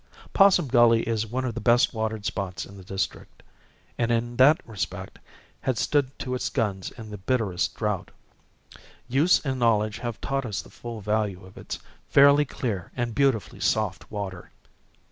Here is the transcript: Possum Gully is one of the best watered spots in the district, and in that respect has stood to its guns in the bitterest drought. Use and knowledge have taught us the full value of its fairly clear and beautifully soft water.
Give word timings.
Possum 0.33 0.67
Gully 0.67 1.03
is 1.07 1.27
one 1.27 1.45
of 1.45 1.53
the 1.53 1.61
best 1.61 1.93
watered 1.93 2.25
spots 2.25 2.65
in 2.65 2.75
the 2.75 2.83
district, 2.83 3.43
and 3.99 4.09
in 4.09 4.35
that 4.37 4.59
respect 4.67 5.19
has 5.61 5.79
stood 5.79 6.17
to 6.17 6.33
its 6.33 6.49
guns 6.49 6.89
in 6.89 7.11
the 7.11 7.19
bitterest 7.19 7.75
drought. 7.75 8.09
Use 9.07 9.45
and 9.45 9.59
knowledge 9.59 9.99
have 9.99 10.19
taught 10.19 10.43
us 10.43 10.63
the 10.63 10.71
full 10.71 11.01
value 11.01 11.45
of 11.45 11.55
its 11.55 11.77
fairly 12.09 12.45
clear 12.45 12.91
and 12.97 13.13
beautifully 13.13 13.59
soft 13.59 14.09
water. 14.09 14.49